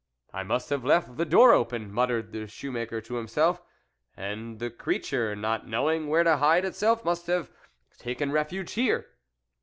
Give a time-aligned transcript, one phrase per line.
[0.33, 3.61] "I must have left the door open," mut tered the shoe maker to himself,
[4.17, 7.51] "and the creature, not knowing where to hide itself, must have
[7.99, 9.05] taken refuge here."